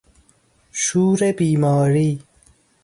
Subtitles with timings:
[0.71, 2.23] شور بیماری